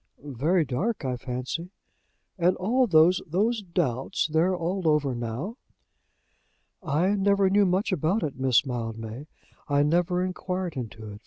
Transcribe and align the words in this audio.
"Very 0.23 0.65
dark, 0.65 1.05
I 1.05 1.15
fancy." 1.15 1.69
"And 2.35 2.57
all 2.57 2.87
those 2.87 3.21
those 3.27 3.61
doubts? 3.61 4.25
They're 4.27 4.55
all 4.57 4.87
over 4.87 5.13
now?" 5.13 5.57
"I 6.81 7.09
never 7.13 7.51
knew 7.51 7.67
much 7.67 7.91
about 7.91 8.23
it, 8.23 8.35
Miss 8.35 8.65
Mildmay. 8.65 9.27
I 9.67 9.83
never 9.83 10.23
inquired 10.25 10.75
into 10.75 11.07
it. 11.11 11.19